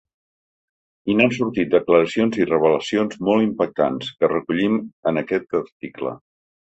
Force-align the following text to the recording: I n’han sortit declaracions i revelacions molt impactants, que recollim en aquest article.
I 1.13 1.15
n’han 1.17 1.33
sortit 1.39 1.67
declaracions 1.75 2.39
i 2.41 2.47
revelacions 2.49 3.19
molt 3.27 3.45
impactants, 3.49 4.09
que 4.23 4.31
recollim 4.31 4.79
en 5.13 5.21
aquest 5.23 5.55
article. 5.61 6.15